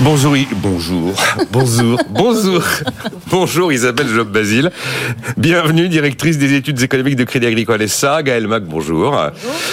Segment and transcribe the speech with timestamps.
[0.00, 1.14] Bonjour, bonjour,
[1.52, 2.62] bonjour, bonjour,
[3.30, 4.72] bonjour Isabelle Job-Basile.
[5.36, 8.24] Bienvenue, directrice des études économiques de Crédit Agricole SA.
[8.24, 9.16] Gaël Mac, bonjour.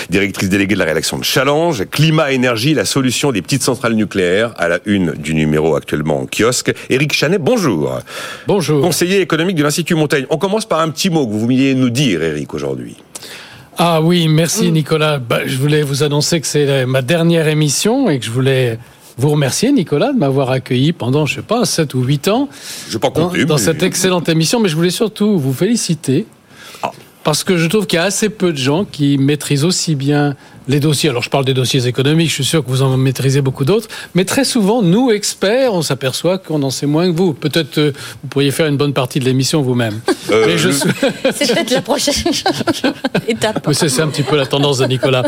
[0.09, 1.85] Directrice déléguée de la rédaction de Challenge.
[1.89, 6.27] Climat, énergie, la solution des petites centrales nucléaires à la une du numéro actuellement en
[6.27, 6.71] kiosque.
[6.89, 7.99] Éric Chanet, bonjour.
[8.47, 8.81] Bonjour.
[8.81, 10.27] Conseiller économique de l'Institut Montaigne.
[10.29, 12.95] On commence par un petit mot que vous vouliez nous dire, Éric, aujourd'hui.
[13.77, 15.17] Ah oui, merci Nicolas.
[15.17, 18.77] Bah, je voulais vous annoncer que c'est ma dernière émission et que je voulais
[19.17, 22.49] vous remercier, Nicolas, de m'avoir accueilli pendant, je sais pas, 7 ou 8 ans.
[22.89, 26.25] Je pas dans, dans cette excellente émission, mais je voulais surtout vous féliciter.
[26.81, 26.91] Ah.
[27.23, 30.35] Parce que je trouve qu'il y a assez peu de gens qui maîtrisent aussi bien
[30.67, 31.09] les dossiers.
[31.09, 33.87] Alors je parle des dossiers économiques, je suis sûr que vous en maîtrisez beaucoup d'autres,
[34.15, 37.33] mais très souvent, nous, experts, on s'aperçoit qu'on en sait moins que vous.
[37.33, 37.91] Peut-être euh,
[38.23, 39.99] vous pourriez faire une bonne partie de l'émission vous-même.
[40.29, 40.57] Euh,
[41.33, 42.13] c'est peut-être la prochaine
[43.27, 43.67] étape.
[43.73, 45.23] C'est un petit peu la tendance de Nicolas.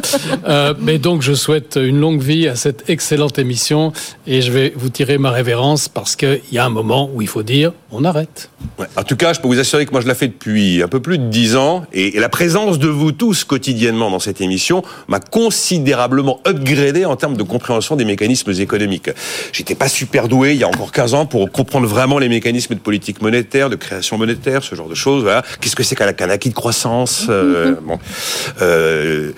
[0.48, 3.94] Euh, mais donc je souhaite une longue vie à cette excellente émission
[4.27, 7.27] et je vais vous tirer ma révérence parce qu'il y a un moment où il
[7.27, 8.50] faut dire on arrête.
[8.96, 11.00] En tout cas, je peux vous assurer que moi je la fais depuis un peu
[11.00, 15.20] plus de dix ans et la présence de vous tous quotidiennement dans cette émission m'a
[15.32, 19.10] considérablement upgradé en termes de compréhension des mécanismes économiques.
[19.52, 22.76] J'étais pas super doué il y a encore 15 ans pour comprendre vraiment les mécanismes
[22.76, 25.24] de politique monétaire, de création monétaire, ce genre de choses.
[25.24, 25.44] Voilà.
[25.62, 27.99] Qu'est-ce que c'est qu'un acquis de croissance euh, bon.
[28.62, 29.32] euh,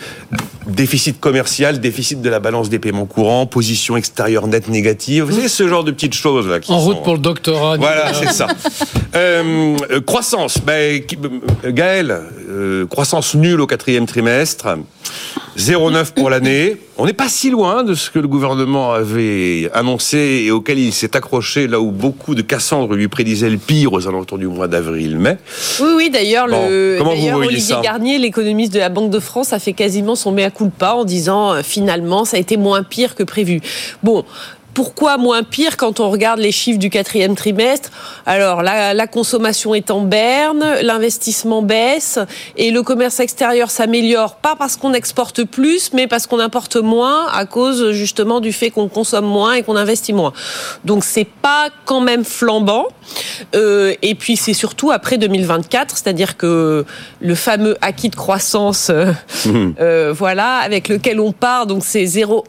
[0.68, 5.26] Déficit commercial, déficit de la balance des paiements courants, position extérieure nette négative.
[5.26, 6.60] Vous savez, ce genre de petites choses là.
[6.60, 7.78] Qui en route pour le doctorat.
[7.78, 8.48] Voilà, c'est ça.
[9.16, 10.58] Euh, croissance.
[10.66, 11.02] Ben,
[11.66, 12.20] Gaël,
[12.56, 14.68] euh, croissance nulle au quatrième trimestre.
[15.58, 16.78] 0,9 pour l'année.
[16.98, 20.92] On n'est pas si loin de ce que le gouvernement avait annoncé et auquel il
[20.92, 24.68] s'est accroché là où beaucoup de Cassandre lui prédisaient le pire aux alentours du mois
[24.68, 25.38] d'avril-mai.
[25.80, 27.00] Oui, oui, d'ailleurs, le,
[27.34, 31.06] Olivier Garnier, l'économiste de la Banque de France, a fait quasiment son mea culpa en
[31.06, 33.62] disant euh, finalement ça a été moins pire que prévu.
[34.04, 34.26] Bon,
[34.76, 37.90] pourquoi moins pire quand on regarde les chiffres du quatrième trimestre?
[38.26, 42.20] Alors, la, la, consommation est en berne, l'investissement baisse
[42.58, 47.28] et le commerce extérieur s'améliore, pas parce qu'on exporte plus, mais parce qu'on importe moins
[47.32, 50.34] à cause justement du fait qu'on consomme moins et qu'on investit moins.
[50.84, 52.88] Donc, c'est pas quand même flambant.
[53.56, 56.86] Euh, et puis, c'est surtout après 2024, c'est-à-dire que
[57.22, 59.14] le fameux acquis de croissance, euh,
[59.46, 59.74] mmh.
[59.80, 62.44] euh, voilà, avec lequel on part, donc c'est 0,1%,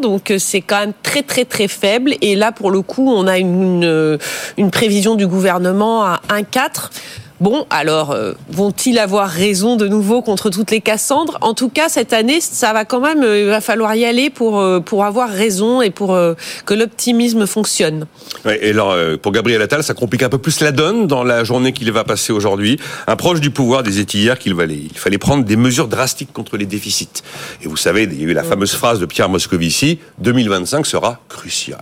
[0.00, 2.14] donc c'est quand même très très très faible.
[2.20, 4.18] Et là, pour le coup, on a une,
[4.56, 6.90] une prévision du gouvernement à 1,4.
[7.40, 11.88] Bon, alors, euh, vont-ils avoir raison de nouveau contre toutes les Cassandres En tout cas,
[11.88, 15.06] cette année, ça va quand même, euh, il va falloir y aller pour, euh, pour
[15.06, 16.18] avoir raison et pour
[16.66, 18.06] que l'optimisme fonctionne.
[18.44, 21.72] et alors, pour Gabriel Attal, ça complique un peu plus la donne dans la journée
[21.72, 22.78] qu'il va passer aujourd'hui.
[23.06, 26.66] Un proche du pouvoir disait hier qu'il il fallait prendre des mesures drastiques contre les
[26.66, 27.22] déficits.
[27.62, 31.20] Et vous savez, il y a eu la fameuse phrase de Pierre Moscovici, 2025 sera
[31.28, 31.80] crucial.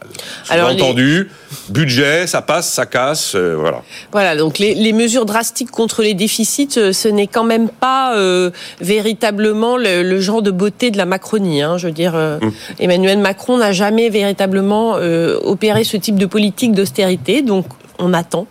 [0.50, 1.30] Alors, entendu,
[1.68, 3.82] budget, ça passe, ça casse, voilà.
[4.12, 8.16] Voilà, donc les, les mesures drastiques contre les déficits, euh, ce n'est quand même pas
[8.16, 8.50] euh,
[8.80, 11.62] véritablement le, genre de beauté de la Macronie.
[11.62, 11.78] Hein.
[11.78, 12.50] Je veux dire, euh, mmh.
[12.80, 14.96] Emmanuel Macron n'a jamais véritablement
[15.42, 17.66] opéré ce type de politique d'austérité, donc
[17.98, 18.46] on attend.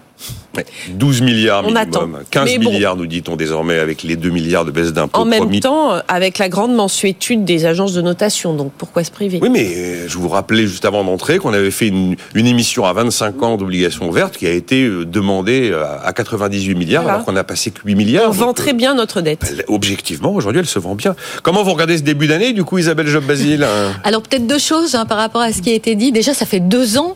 [0.89, 2.19] 12 milliards minimum.
[2.29, 5.19] 15 milliards, nous dit-on désormais, avec les 2 milliards de baisse d'impôts.
[5.19, 8.53] En même temps, avec la grande mensuétude des agences de notation.
[8.53, 9.39] Donc pourquoi se priver?
[9.41, 12.93] Oui, mais euh, je vous rappelais juste avant d'entrer qu'on avait fait une, émission à
[12.93, 17.35] 25 ans d'obligations vertes qui a été euh, demandée euh, à 98 milliards alors qu'on
[17.35, 18.29] a passé que 8 milliards.
[18.29, 19.41] On vend très bien notre dette.
[19.41, 21.15] Ben, objectivement, aujourd'hui, elle se vend bien.
[21.43, 23.63] Comment vous regardez ce début d'année, du coup, Isabelle Job-Basile?
[23.63, 26.11] Hein Alors peut-être deux choses hein, par rapport à ce qui a été dit.
[26.11, 27.15] Déjà, ça fait deux ans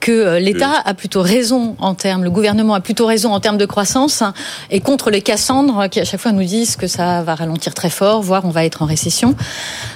[0.00, 3.58] que euh, l'État a plutôt raison en termes, le gouvernement a plutôt raison en termes
[3.58, 4.22] de croissance
[4.70, 7.90] et contre les Cassandres qui à chaque fois nous disent que ça va ralentir très
[7.90, 9.34] fort, voire on va être en récession.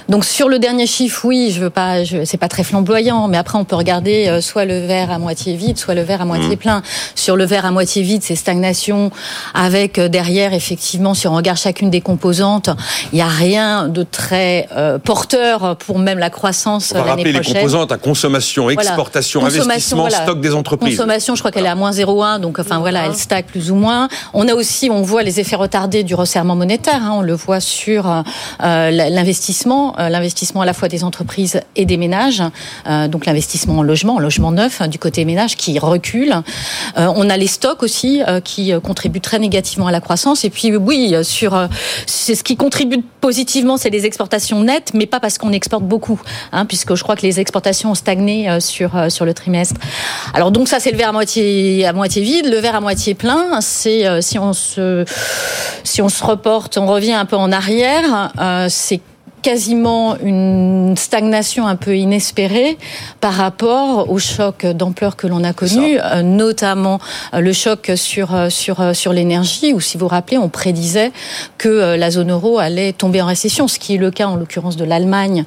[0.09, 3.57] Donc sur le dernier chiffre, oui, je veux pas, c'est pas très flamboyant, mais après
[3.57, 6.55] on peut regarder euh, soit le verre à moitié vide, soit le verre à moitié
[6.55, 6.59] mmh.
[6.59, 6.81] plein.
[7.15, 9.11] Sur le verre à moitié vide, c'est stagnation
[9.53, 12.69] avec euh, derrière effectivement, si on regarde chacune des composantes,
[13.11, 14.67] il n'y a rien de très
[15.03, 20.41] porteur pour même la croissance on va rappeler les composantes à consommation, exportation, investissement stock
[20.41, 20.97] des entreprises.
[20.97, 23.75] Consommation, je crois qu'elle est à moins 0,1, donc enfin voilà, elle stagne plus ou
[23.75, 24.07] moins.
[24.33, 27.01] On a aussi, on voit les effets retardés du resserrement monétaire.
[27.03, 31.85] Hein, on le voit sur euh, l'investissement, euh, l'investissement à la fois des entreprises et
[31.85, 32.43] des ménages.
[32.87, 36.33] Euh, donc l'investissement en logement, en logement neuf hein, du côté ménage qui recule.
[36.95, 40.45] on a les stocks aussi qui contribuent très négativement à la croissance.
[40.45, 41.67] Et puis oui, sur
[42.05, 46.19] c'est ce qui contribue positivement, c'est les exportations nettes, mais pas parce qu'on exporte beaucoup,
[46.51, 49.79] hein, puisque je crois que les exportations ont stagné sur sur le trimestre.
[50.33, 54.07] Alors donc ça c'est le verre à moitié vide, le verre à moitié plein, c'est
[54.07, 55.05] euh, si on se
[55.83, 59.01] si on se reporte, on revient un peu en arrière, euh, c'est
[59.43, 62.77] quasiment une stagnation un peu inespérée
[63.19, 66.99] par rapport au choc d'ampleur que l'on a connu, euh, notamment
[67.33, 71.11] euh, le choc sur euh, sur sur l'énergie, où si vous vous rappelez, on prédisait
[71.57, 74.77] que la zone euro allait tomber en récession, ce qui est le cas en l'occurrence
[74.77, 75.43] de l'Allemagne,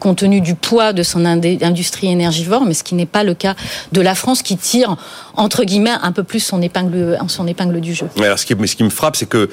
[0.00, 3.54] compte tenu du poids de son industrie énergivore, mais ce qui n'est pas le cas
[3.92, 4.96] de la France, qui tire
[5.34, 8.08] entre guillemets un peu plus son épingle son épingle du jeu.
[8.20, 9.48] alors, ce qui, ce qui me frappe, c'est que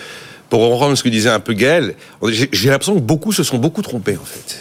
[0.53, 1.95] pour reprendre ce que disait un peu Gaël,
[2.29, 4.59] j'ai l'impression que beaucoup se sont beaucoup trompés en fait.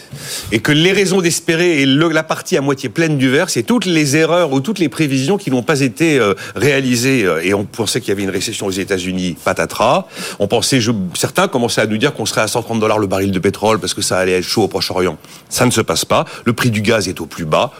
[0.51, 3.85] Et que les raisons d'espérer et la partie à moitié pleine du verre, c'est toutes
[3.85, 7.25] les erreurs ou toutes les prévisions qui n'ont pas été euh, réalisées.
[7.25, 10.07] Euh, et on pensait qu'il y avait une récession aux États-Unis, patatras.
[10.39, 10.79] On pensait,
[11.13, 13.93] certains commençaient à nous dire qu'on serait à 130 dollars le baril de pétrole parce
[13.93, 15.19] que ça allait être chaud au Proche-Orient.
[15.47, 16.25] Ça ne se passe pas.
[16.43, 17.71] Le prix du gaz est au plus bas.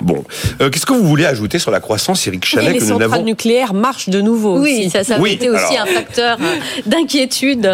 [0.00, 0.24] Bon,
[0.60, 3.74] euh, qu'est-ce que vous voulez ajouter sur la croissance, Eric Chalet, que les centrales nucléaires
[3.74, 4.60] marchent de nouveau.
[4.60, 6.38] Oui, ça, ça a été aussi un facteur
[6.86, 7.70] d'inquiétude.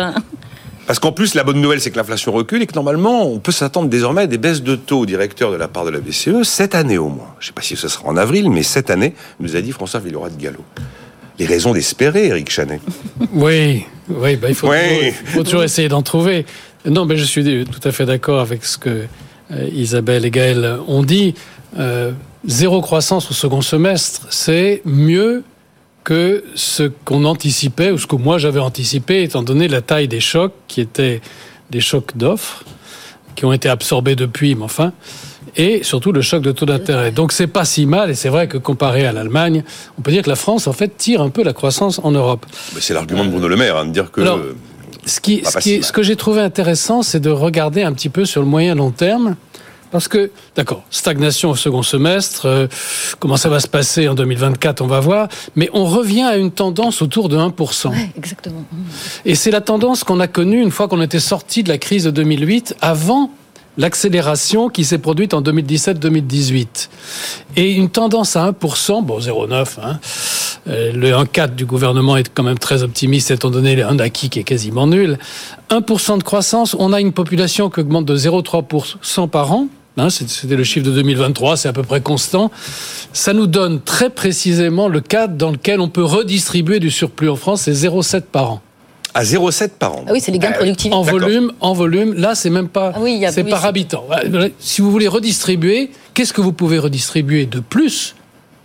[0.87, 3.53] Parce qu'en plus, la bonne nouvelle, c'est que l'inflation recule et que normalement, on peut
[3.53, 6.75] s'attendre désormais à des baisses de taux directeurs de la part de la BCE, cette
[6.75, 7.35] année au moins.
[7.39, 9.73] Je ne sais pas si ce sera en avril, mais cette année, nous a dit
[9.73, 10.61] François Villeroy de Gallo.
[11.39, 12.81] Les raisons d'espérer, Eric Chanet.
[13.33, 14.71] Oui, oui bah, il faut,
[15.43, 16.45] Toujours, essayer d'en trouver.
[16.85, 19.05] Non, mais je suis tout à fait d'accord avec ce que
[19.53, 21.35] euh, Isabelle et Gaël ont dit.
[21.79, 22.13] Euh,
[22.47, 25.43] zéro croissance au second semestre, c'est mieux
[26.05, 30.21] que ce qu'on anticipait, ou ce que moi j'avais anticipé, étant donné la taille des
[30.21, 31.21] chocs, qui étaient
[31.71, 32.65] des chocs d'offres,
[33.37, 34.93] qui ont été absorbés depuis, mais enfin,
[35.57, 37.13] et surtout le choc de taux d'intérêt.
[37.13, 39.65] Donc c'est pas si mal, et c'est vrai que comparé à l'Allemagne,
[39.99, 42.47] on peut dire que la France, en fait, tire un peu la croissance en Europe.
[42.81, 44.23] C'est l'argument de Bruno Le Maire, hein, de dire que...
[45.07, 48.43] ce, qui, ce, ce que j'ai trouvé intéressant, c'est de regarder un petit peu sur
[48.43, 49.37] le moyen long terme
[49.93, 52.67] parce que, d'accord, stagnation au second semestre, euh,
[53.21, 56.51] comment ça va se passer en 2024, on va voir, mais on revient à une
[56.51, 57.91] tendance autour de 1%.
[57.91, 58.65] Ouais, exactement.
[59.25, 62.05] Et c'est la tendance qu'on a connue une fois qu'on était sorti de la crise
[62.05, 63.31] de 2008, avant
[63.79, 66.89] l'accélération qui s'est produite en 2017-2018.
[67.57, 69.99] Et une tendance à 1%, bon 0,9, hein,
[70.69, 74.39] euh, le 1,4 du gouvernement est quand même très optimiste étant donné un acquis qui
[74.39, 75.19] est quasiment nul.
[75.71, 79.69] 1% de croissance, on a une population qui augmente de 0,3% par an,
[79.99, 82.51] Hein, c'était le chiffre de 2023, c'est à peu près constant.
[83.13, 87.37] Ça nous donne très précisément le cadre dans lequel on peut redistribuer du surplus en
[87.37, 88.63] France, c'est 0,7 par an.
[89.15, 90.05] À 0,7 par an.
[90.09, 90.97] Ah oui, c'est les gains de productivité.
[90.97, 94.07] En volume, en volume, là, c'est même pas, ah c'est par habitant.
[94.59, 98.15] Si vous voulez redistribuer, qu'est-ce que vous pouvez redistribuer de plus?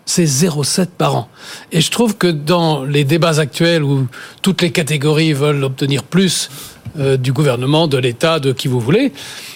[0.06, 1.27] C'est 0,7 par an.
[1.74, 4.07] Et je trouve que dans les débats actuels où
[4.41, 6.50] toutes les catégories veulent obtenir plus
[6.98, 9.12] euh, du gouvernement, de l'État, de qui vous voulez,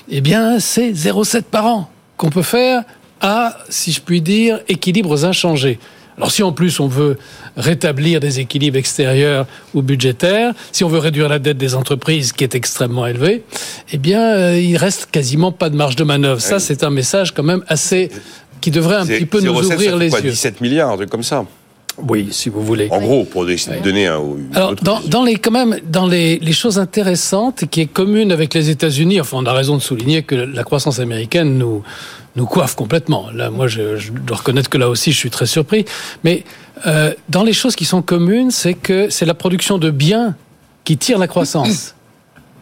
[0.10, 2.84] eh bien, c'est 0,7 par an qu'on peut faire
[3.22, 5.80] à, si je puis dire, équilibres inchangés.
[6.18, 7.18] Alors si en plus on veut
[7.58, 12.44] rétablir des équilibres extérieurs ou budgétaires, si on veut réduire la dette des entreprises qui
[12.44, 13.44] est extrêmement élevée,
[13.92, 16.42] eh bien euh, il reste quasiment pas de marge de manœuvre.
[16.42, 18.12] Ça c'est un message quand même assez
[18.60, 20.32] qui devrait un petit peu nous ouvrir les yeux.
[20.32, 21.46] 17 milliards, un truc comme ça.
[21.98, 22.88] Oui, si vous voulez.
[22.92, 23.46] En gros, pour
[23.84, 24.22] donner un.
[24.54, 29.20] Alors, dans, les quand même dans les, choses intéressantes qui est commune avec les États-Unis,
[29.22, 31.84] enfin, on a raison de souligner que la croissance américaine nous
[32.38, 33.30] nous coiffe complètement.
[33.34, 35.86] Là, moi, je, dois reconnaître que là aussi, je suis très surpris.
[36.24, 36.46] Mais
[36.88, 40.36] euh, dans les choses qui sont communes, c'est que c'est la production de biens
[40.86, 41.96] qui tire la croissance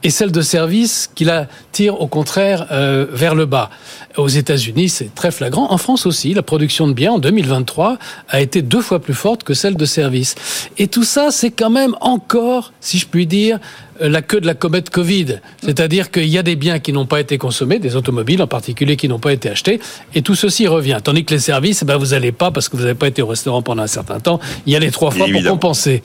[0.03, 3.69] et celle de services qui la tire au contraire euh, vers le bas.
[4.17, 5.71] Aux États-Unis, c'est très flagrant.
[5.71, 7.97] En France aussi, la production de biens en 2023
[8.29, 10.35] a été deux fois plus forte que celle de services.
[10.77, 13.59] Et tout ça, c'est quand même encore, si je puis dire,
[14.01, 15.39] euh, la queue de la comète Covid.
[15.63, 18.95] C'est-à-dire qu'il y a des biens qui n'ont pas été consommés, des automobiles en particulier
[18.95, 19.79] qui n'ont pas été achetés,
[20.15, 20.99] et tout ceci revient.
[21.03, 23.27] Tandis que les services, ben, vous n'allez pas parce que vous n'avez pas été au
[23.27, 24.39] restaurant pendant un certain temps.
[24.65, 26.03] Il y a les trois fois pour compenser.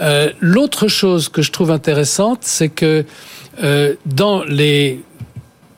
[0.00, 3.04] Euh, L'autre chose que je trouve intéressante, c'est que
[3.62, 5.00] euh, dans les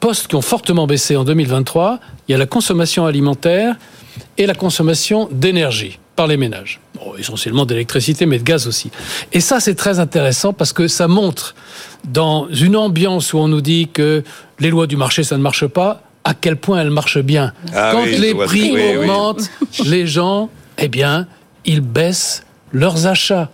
[0.01, 3.77] postes qui ont fortement baissé en 2023, il y a la consommation alimentaire
[4.39, 6.81] et la consommation d'énergie par les ménages.
[7.19, 8.91] essentiellement d'électricité, mais de gaz aussi.
[9.33, 11.55] Et ça, c'est très intéressant parce que ça montre,
[12.05, 14.23] dans une ambiance où on nous dit que
[14.59, 17.53] les lois du marché, ça ne marche pas, à quel point elles marchent bien.
[17.75, 19.51] Ah Quand les prix augmentent,
[19.85, 21.27] les gens, eh bien,
[21.65, 23.51] ils baissent leurs achats.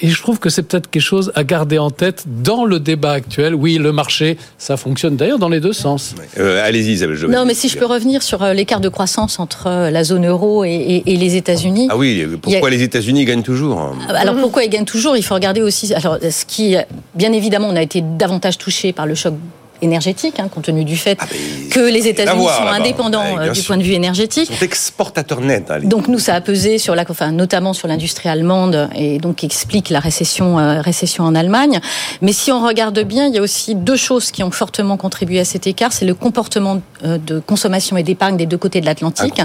[0.00, 3.12] Et je trouve que c'est peut-être quelque chose à garder en tête dans le débat
[3.12, 3.54] actuel.
[3.54, 6.14] Oui, le marché, ça fonctionne d'ailleurs dans les deux sens.
[6.38, 7.18] Euh, Allez-y, Isabelle.
[7.28, 10.26] Non, mais si je peux revenir sur euh, l'écart de croissance entre euh, la zone
[10.26, 11.88] euro et, les États-Unis.
[11.90, 15.16] Ah oui, pourquoi les États-Unis gagnent toujours hein Alors pourquoi ils gagnent toujours?
[15.16, 15.94] Il faut regarder aussi.
[15.94, 16.76] Alors, ce qui,
[17.14, 19.34] bien évidemment, on a été davantage touché par le choc
[19.82, 21.26] énergétique, hein, compte tenu du fait ah,
[21.70, 24.48] que les États-Unis sont indépendants euh, du point de vue énergétique.
[24.50, 25.70] Ils sont exportateurs nets.
[25.70, 29.44] Hein, donc nous, ça a pesé sur la, enfin, notamment sur l'industrie allemande et donc
[29.44, 31.80] explique la récession, euh, récession en Allemagne.
[32.22, 35.40] Mais si on regarde bien, il y a aussi deux choses qui ont fortement contribué
[35.40, 35.92] à cet écart.
[35.92, 39.40] C'est le comportement euh, de consommation et d'épargne des deux côtés de l'Atlantique.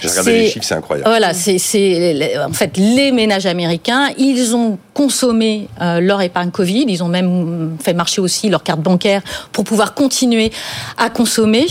[0.00, 1.08] J'ai regardé les chiffres, c'est incroyable.
[1.08, 7.08] Voilà, c'est en fait les ménages américains, ils ont consommé leur épargne Covid, ils ont
[7.08, 10.52] même fait marcher aussi leur carte bancaire pour pouvoir continuer
[10.98, 11.66] à consommer,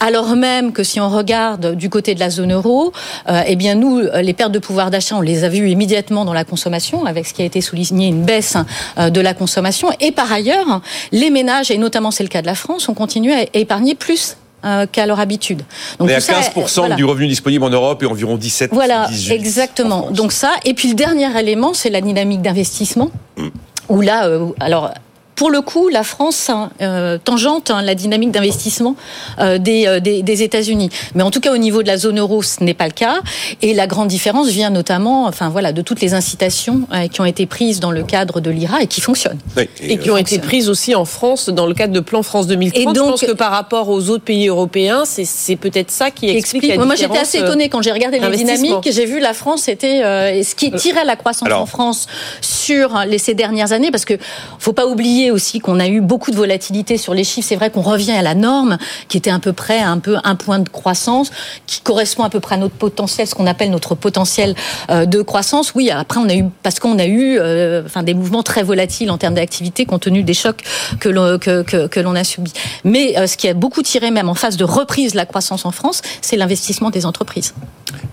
[0.00, 2.92] alors même que si on regarde du côté de la zone euro,
[3.28, 6.32] euh, eh bien nous, les pertes de pouvoir d'achat, on les a vues immédiatement dans
[6.32, 8.56] la consommation, avec ce qui a été souligné, une baisse
[8.98, 9.88] euh, de la consommation.
[10.00, 10.80] Et par ailleurs,
[11.12, 14.36] les ménages, et notamment c'est le cas de la France, ont continué à épargner plus
[14.64, 15.62] euh, qu'à leur habitude.
[15.98, 20.10] Donc, Mais à 15% du revenu disponible en Europe et environ 17 Voilà, exactement.
[20.10, 20.52] Donc ça.
[20.64, 23.10] Et puis le dernier élément, c'est la dynamique d'investissement.
[23.36, 23.48] Mm.
[23.90, 24.90] Où là, alors
[25.34, 28.96] pour le coup, la France hein, euh, tangente hein, la dynamique d'investissement
[29.38, 30.90] euh, des, euh, des, des États-Unis.
[31.14, 33.20] Mais en tout cas, au niveau de la zone euro, ce n'est pas le cas.
[33.62, 37.24] Et la grande différence vient notamment, enfin voilà, de toutes les incitations euh, qui ont
[37.24, 39.38] été prises dans le cadre de l'IRA et qui fonctionnent.
[39.80, 42.80] et, qui ont été prises aussi en France dans le cadre de Plan France 2030.
[42.80, 46.28] Et donc, je pense que par rapport aux autres pays européens, c'est peut-être ça qui
[46.28, 48.88] explique, la Moi, j'étais assez étonnée quand j'ai regardé les dynamiques.
[48.90, 50.00] J'ai vu la France était
[50.44, 52.06] ce qui tirait la croissance en France
[52.40, 54.14] sur les ces dernières années, parce que
[54.58, 57.48] faut pas oublier aussi qu'on a eu beaucoup de volatilité sur les chiffres.
[57.48, 58.78] C'est vrai qu'on revient à la norme,
[59.08, 61.30] qui était à peu près un peu un point de croissance,
[61.66, 64.54] qui correspond à peu près à notre potentiel, ce qu'on appelle notre potentiel
[64.90, 65.74] euh, de croissance.
[65.74, 69.10] Oui, après on a eu parce qu'on a eu, euh, enfin des mouvements très volatiles
[69.10, 70.62] en termes d'activité compte tenu des chocs
[71.00, 72.52] que l'on que, que, l'on a subis.
[72.84, 75.64] Mais euh, ce qui a beaucoup tiré même en phase de reprise de la croissance
[75.64, 77.54] en France, c'est l'investissement des entreprises.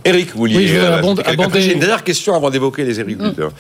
[0.04, 3.52] Eric, vous vouliez oui, je J'ai une dernière question avant d'évoquer les agriculteurs.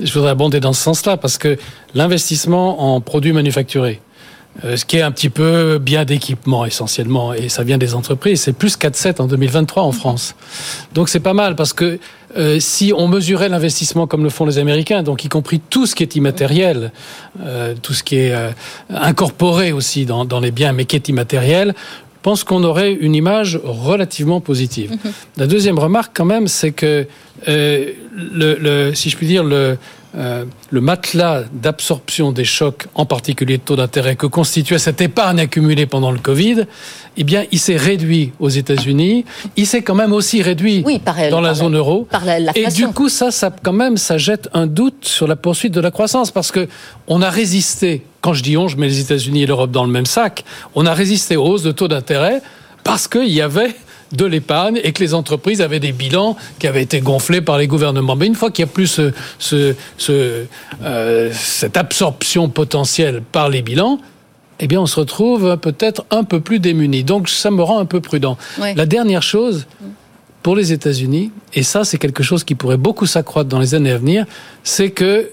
[0.00, 1.56] Je voudrais abonder dans ce sens-là parce que
[1.94, 4.00] l'investissement en produits manufacturés,
[4.64, 8.42] euh, ce qui est un petit peu bien d'équipement essentiellement, et ça vient des entreprises,
[8.42, 10.34] c'est plus 4,7 en 2023 en France.
[10.94, 12.00] Donc c'est pas mal parce que
[12.36, 15.94] euh, si on mesurait l'investissement comme le font les Américains, donc y compris tout ce
[15.94, 16.90] qui est immatériel,
[17.42, 18.34] euh, tout ce qui est
[18.90, 21.74] incorporé aussi dans, les biens mais qui est immatériel,
[22.28, 24.90] pense qu'on aurait une image relativement positive.
[24.92, 25.12] Mm-hmm.
[25.36, 27.06] La deuxième remarque quand même, c'est que
[27.46, 27.94] le,
[28.66, 29.78] le, si je puis dire, le,
[30.16, 35.38] euh, le matelas d'absorption des chocs, en particulier de taux d'intérêt, que constituait cette épargne
[35.38, 36.64] accumulée pendant le Covid,
[37.18, 39.26] eh bien, il s'est réduit aux États-Unis.
[39.56, 40.82] Il s'est quand même aussi réduit
[41.30, 42.06] dans la zone euro.
[42.10, 45.36] Par la, et du coup, ça, ça, quand même, ça jette un doute sur la
[45.36, 46.68] poursuite de la croissance parce que
[47.06, 48.02] on a résisté.
[48.20, 50.44] Quand je dis on, je mets les États-Unis et l'Europe dans le même sac.
[50.74, 52.42] On a résisté aux hausses de taux d'intérêt
[52.84, 53.74] parce qu'il y avait
[54.12, 57.66] de l'épargne et que les entreprises avaient des bilans qui avaient été gonflés par les
[57.66, 58.16] gouvernements.
[58.16, 59.00] Mais une fois qu'il y a plus
[59.38, 59.74] ce,
[60.10, 63.98] euh, cette absorption potentielle par les bilans,
[64.60, 67.04] eh bien, on se retrouve peut-être un peu plus démunis.
[67.04, 68.36] Donc, ça me rend un peu prudent.
[68.58, 69.66] La dernière chose,
[70.42, 73.92] pour les États-Unis, et ça, c'est quelque chose qui pourrait beaucoup s'accroître dans les années
[73.92, 74.26] à venir,
[74.64, 75.30] c'est que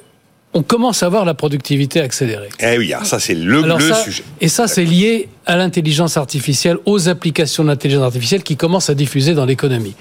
[0.55, 2.47] on commence à voir la productivité accélérée.
[2.61, 3.61] Eh oui, ça c'est le,
[4.03, 4.23] sujet.
[4.39, 8.95] Et ça c'est lié à l'intelligence artificielle, aux applications de l'intelligence artificielle qui commencent à
[8.95, 9.95] diffuser dans l'économie.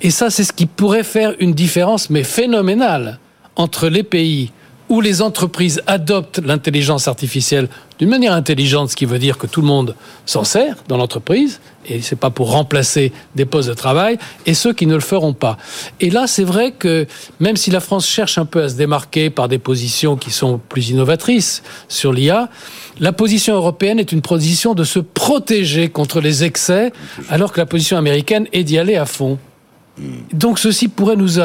[0.00, 3.18] Et ça c'est ce qui pourrait faire une différence, mais phénoménale,
[3.54, 4.50] entre les pays
[4.88, 7.68] où les entreprises adoptent l'intelligence artificielle
[7.98, 11.60] d'une manière intelligente, ce qui veut dire que tout le monde s'en sert dans l'entreprise,
[11.86, 15.32] et c'est pas pour remplacer des postes de travail, et ceux qui ne le feront
[15.32, 15.56] pas.
[16.00, 17.06] Et là, c'est vrai que
[17.40, 20.60] même si la France cherche un peu à se démarquer par des positions qui sont
[20.68, 22.48] plus innovatrices sur l'IA,
[23.00, 26.92] la position européenne est une position de se protéger contre les excès,
[27.28, 29.38] alors que la position américaine est d'y aller à fond.
[30.32, 31.40] Donc ceci pourrait nous,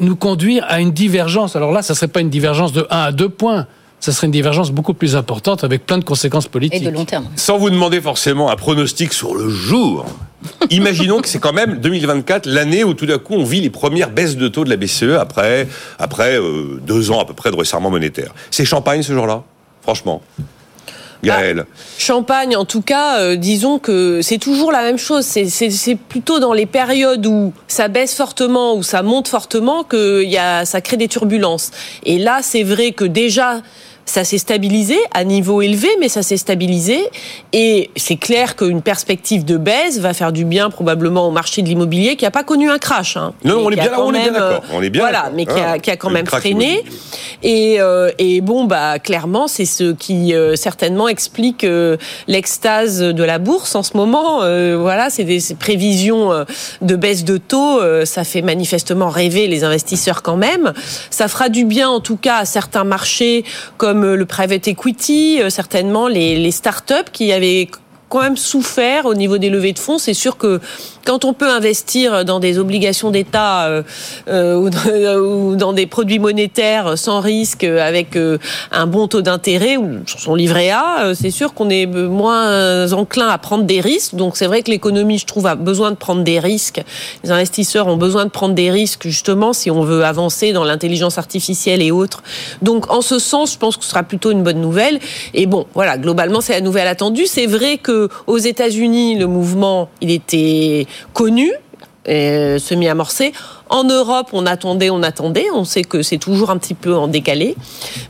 [0.00, 1.56] nous conduire à une divergence.
[1.56, 3.66] Alors là, ça ne serait pas une divergence de 1 à 2 points.
[4.00, 6.82] Ça serait une divergence beaucoup plus importante avec plein de conséquences politiques.
[6.82, 7.28] Et de long terme.
[7.36, 10.06] Sans vous demander forcément un pronostic sur le jour,
[10.70, 14.10] imaginons que c'est quand même 2024, l'année où tout d'un coup on vit les premières
[14.10, 17.56] baisses de taux de la BCE après, après euh, deux ans à peu près de
[17.56, 18.32] resserrement monétaire.
[18.50, 19.42] C'est champagne ce jour-là?
[19.82, 20.22] Franchement
[21.22, 21.56] Gaël.
[21.56, 21.64] Bah,
[21.98, 25.24] champagne, en tout cas, euh, disons que c'est toujours la même chose.
[25.24, 30.38] C'est plutôt dans les périodes où ça baisse fortement, où ça monte fortement, que y
[30.38, 31.70] a, ça crée des turbulences.
[32.04, 33.62] Et là, c'est vrai que déjà,
[34.10, 37.00] ça s'est stabilisé à niveau élevé, mais ça s'est stabilisé.
[37.52, 41.68] Et c'est clair qu'une perspective de baisse va faire du bien probablement au marché de
[41.68, 43.16] l'immobilier qui n'a pas connu un crash.
[43.16, 44.62] Hein, non, on est, bien, on, est bien, d'accord.
[44.72, 46.84] On est bien Voilà, mais qui a, qui a quand même freiné.
[47.42, 53.24] Et, euh, et, bon, bah clairement, c'est ce qui euh, certainement explique euh, l'extase de
[53.24, 54.40] la bourse en ce moment.
[54.76, 56.44] voilà, c'est des prévisions
[56.82, 57.80] de baisse de taux.
[58.04, 60.72] ça fait manifestement rêver les investisseurs quand même.
[61.10, 63.44] Ça fera du bien en tout cas à certains marchés
[63.76, 67.68] comme comme le private equity, certainement les, les startups qui avaient
[68.10, 69.98] quand même souffert au niveau des levées de fonds.
[69.98, 70.60] C'est sûr que
[71.06, 73.82] quand on peut investir dans des obligations d'État euh,
[74.28, 78.38] euh ou, dans des produits monétaires sans risque, avec euh,
[78.72, 82.92] un bon taux d'intérêt ou sur son livret A, euh, c'est sûr qu'on est moins
[82.92, 84.16] enclin à prendre des risques.
[84.16, 86.82] Donc c'est vrai que l'économie, je trouve, a besoin de prendre des risques.
[87.22, 91.16] Les investisseurs ont besoin de prendre des risques justement si on veut avancer dans l'intelligence
[91.16, 92.24] artificielle et autres.
[92.60, 94.98] Donc en ce sens, je pense que ce sera plutôt une bonne nouvelle.
[95.32, 97.26] Et bon, voilà, globalement, c'est la nouvelle attendue.
[97.26, 101.52] C'est vrai que aux États-Unis, le mouvement, il était connu,
[102.06, 103.32] et semi-amorcé.
[103.70, 105.46] En Europe, on attendait, on attendait.
[105.54, 107.54] On sait que c'est toujours un petit peu en décalé.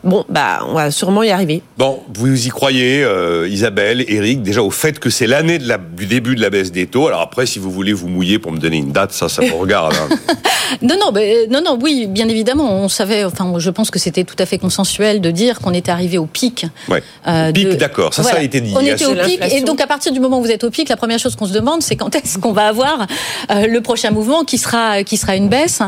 [0.02, 1.62] Bon, bah, on va sûrement y arriver.
[1.76, 6.34] Bon, vous y croyez, euh, Isabelle, Eric, déjà au fait que c'est l'année du début
[6.34, 7.08] de la baisse des taux.
[7.08, 9.58] Alors après, si vous voulez vous mouiller pour me donner une date, ça, ça vous
[9.58, 9.94] regarde.
[9.94, 10.34] Hein.
[10.82, 13.24] non, non, euh, non, non, oui, bien évidemment, on savait.
[13.24, 16.26] Enfin, je pense que c'était tout à fait consensuel de dire qu'on était arrivé au
[16.26, 16.64] pic.
[16.88, 17.02] Ouais.
[17.28, 18.14] Euh, pic, d'accord.
[18.14, 18.72] Ça, ça a été dit.
[18.74, 20.88] On était au pic, et donc à partir du moment où vous êtes au pic,
[20.88, 23.06] la première chose qu'on se demande, c'est quand est-ce qu'on va avoir
[23.50, 25.82] le prochain mouvement qui sera qui sera une baisse.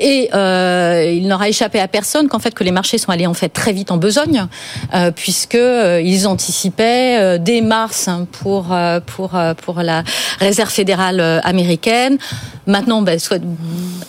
[0.00, 3.34] Et euh, il n'aura échappé à personne qu'en fait que les marchés sont allés en
[3.34, 4.46] fait très vite en besogne,
[4.94, 8.74] euh, puisque euh, ils anticipaient euh, dès mars pour
[9.06, 10.02] pour pour la
[10.38, 12.18] réserve fédérale américaine.
[12.66, 13.42] Maintenant, ben, soit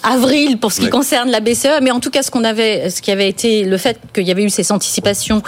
[0.04, 3.02] avril pour ce qui concerne la BCE, mais en tout cas ce qu'on avait, ce
[3.02, 5.42] qui avait été le fait qu'il y avait eu ces anticipations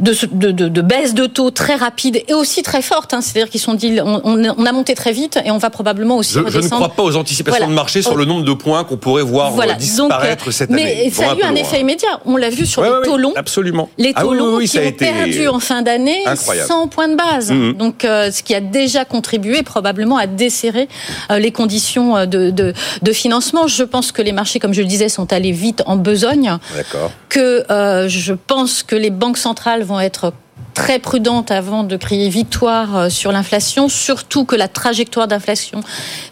[0.00, 0.14] de,
[0.50, 3.14] de, de, baisse de taux très rapide et aussi très forte.
[3.14, 3.20] Hein.
[3.20, 6.34] C'est-à-dire qu'ils sont dit, on, on, a monté très vite et on va probablement aussi
[6.34, 6.62] je, redescendre.
[6.62, 9.22] Je ne crois pas aux anticipations de marché sur le nombre de points qu'on pourrait
[9.22, 10.84] voir euh, disparaître cette année.
[11.04, 12.20] Mais ça a eu un, effet immédiat.
[12.24, 13.34] On l'a vu sur les taux longs.
[13.36, 13.90] Absolument.
[13.98, 17.50] Les ah taux longs qui ont perdu en fin d'année 100 points de base.
[17.50, 17.74] Mhm.
[17.74, 20.88] Donc, euh, ce qui a déjà contribué probablement à desserrer
[21.30, 22.72] euh, les conditions de,
[23.12, 23.66] financement.
[23.66, 26.56] Je pense que les marchés, comme je le disais, sont allés vite en besogne.
[26.74, 27.12] D'accord.
[27.28, 27.64] Que
[28.08, 30.32] je pense que les banques centrales vont être
[30.74, 35.80] très prudente avant de crier victoire euh, sur l'inflation, surtout que la trajectoire d'inflation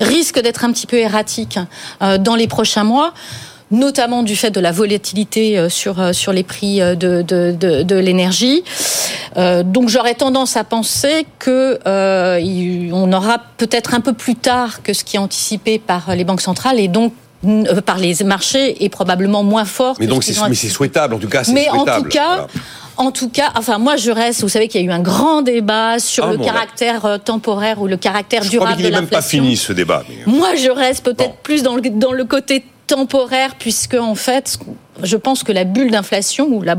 [0.00, 1.58] risque d'être un petit peu erratique
[2.02, 3.12] euh, dans les prochains mois
[3.72, 7.96] notamment du fait de la volatilité euh, sur sur les prix de de, de, de
[7.96, 8.64] l'énergie.
[9.36, 11.78] donc j'aurais tendance à penser que
[12.92, 16.40] on aura peut-être un peu plus tard que ce qui est anticipé par les banques
[16.40, 17.12] centrales et donc
[17.86, 19.96] par les marchés et probablement moins fort.
[20.00, 20.34] Mais donc c'est
[20.68, 21.42] souhaitable en tout cas.
[21.52, 22.48] Mais en tout cas.
[23.00, 24.42] En tout cas, enfin moi je reste.
[24.42, 27.80] Vous savez qu'il y a eu un grand débat sur ah, le caractère euh, temporaire
[27.80, 28.88] ou le caractère durable de l'inflation.
[28.88, 30.04] Je n'est même pas fini ce débat.
[30.06, 34.58] Euh, moi je reste peut-être plus dans le, dans le côté temporaire puisque en fait
[35.02, 36.76] je pense que la bulle d'inflation ou la,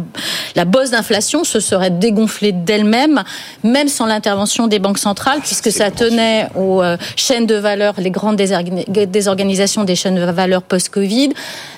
[0.56, 3.24] la bosse d'inflation se serait dégonflée d'elle-même,
[3.64, 7.96] même sans l'intervention des banques centrales, ah, puisque ça tenait aux euh, chaînes de valeur,
[7.98, 11.30] les grandes désorganisations des chaînes de valeur post-Covid,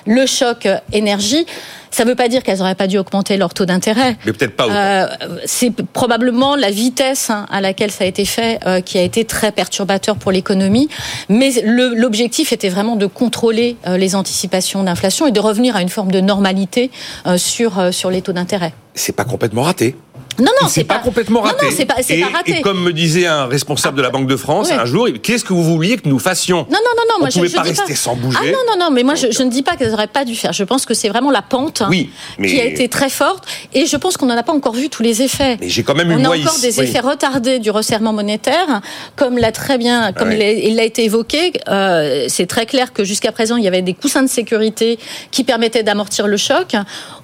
[0.06, 1.46] le choc énergie.
[1.94, 4.16] Ça ne veut pas dire qu'elles n'auraient pas dû augmenter leur taux d'intérêt.
[4.26, 4.66] Mais peut-être pas.
[4.68, 5.06] Euh,
[5.44, 9.24] c'est probablement la vitesse hein, à laquelle ça a été fait euh, qui a été
[9.24, 10.88] très perturbateur pour l'économie.
[11.28, 15.88] Mais l'objectif était vraiment de contrôler euh, les anticipations d'inflation et de revenir à une
[15.88, 16.90] forme de normalité
[17.36, 18.72] sur, sur les taux d'intérêt.
[18.94, 19.94] C'est pas complètement raté.
[20.38, 21.66] Non, non, c'est pas, complètement raté.
[21.66, 22.58] Non, non, pas, et, pas raté.
[22.58, 25.52] Et comme me disait un responsable de la Banque de France un jour, qu'est-ce que
[25.52, 26.66] vous vouliez que nous fassions?
[26.70, 27.18] Non, non, non, non.
[27.20, 28.38] moi, On ne pouvait pas rester sans bouger.
[28.40, 28.90] Ah non, non, non.
[28.90, 30.52] Mais moi, je, je, ne dis pas qu'elles n'auraient pas dû faire.
[30.52, 32.48] Je pense que c'est vraiment la pente oui, mais...
[32.48, 33.44] qui a été très forte.
[33.72, 35.56] Et je pense qu'on n'en a pas encore vu tous les effets.
[35.60, 38.80] Mais j'ai quand même On a encore des effets retardés du resserrement monétaire,
[39.16, 41.52] comme l'a très bien, comme il l'a été évoqué.
[41.68, 44.98] Euh, c'est très clair que jusqu'à présent, il y avait des coussins de sécurité
[45.30, 46.74] qui permettaient d'amortir le choc.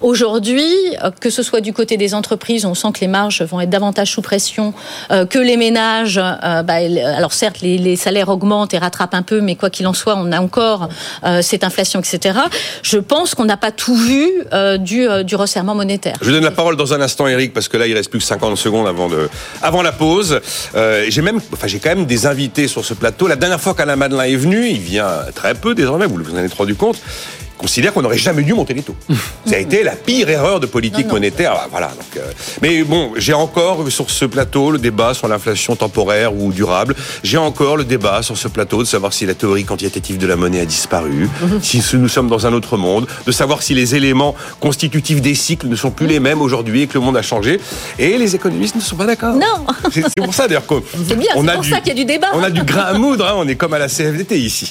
[0.00, 3.60] Aujourd'hui, euh, que ce soit du côté des entreprises, on sent que les marges vont
[3.60, 4.74] être davantage sous pression
[5.10, 6.18] euh, que les ménages.
[6.18, 6.74] Euh, bah,
[7.16, 10.32] alors certes, les, salaires augmentent et rattrapent un peu, mais quoi qu'il en soit, on
[10.32, 10.88] a encore
[11.24, 12.38] euh, cette inflation, etc.
[12.82, 14.28] Je pense qu'on n'a pas tout vu
[14.78, 16.16] du, du resserrement monétaire.
[16.20, 18.20] Je vous donne la parole dans un instant, Eric, parce que là, il reste plus
[18.20, 19.28] que 50 secondes avant, de,
[19.62, 20.40] avant la pause.
[21.08, 23.26] j'ai même, enfin, j'ai quand même des invités sur ce plateau.
[23.26, 26.38] La dernière fois qu'Alain Madelin est venu, il vient très peu désormais, vous vous en
[26.38, 26.98] êtes rendu compte
[27.60, 28.96] considère qu'on n'aurait jamais dû monter les taux.
[29.46, 31.52] Ça a été la pire erreur de politique monétaire.
[31.54, 31.88] Ah, voilà.
[31.88, 36.52] Donc, euh, mais bon, j'ai encore sur ce plateau le débat sur l'inflation temporaire ou
[36.52, 36.94] durable.
[37.22, 40.36] J'ai encore le débat sur ce plateau de savoir si la théorie quantitative de la
[40.36, 41.28] monnaie a disparu,
[41.62, 45.68] si nous sommes dans un autre monde, de savoir si les éléments constitutifs des cycles
[45.68, 47.60] ne sont plus les mêmes aujourd'hui et que le monde a changé.
[47.98, 49.34] Et les économistes ne sont pas d'accord.
[49.34, 49.66] Non.
[49.92, 50.82] C'est pour ça d'ailleurs qu'on.
[51.06, 51.16] C'est
[51.54, 52.28] pour ça qu'il y a du débat.
[52.34, 53.26] On a du grain à moudre.
[53.26, 54.68] Hein, on est comme à la CFDT ici.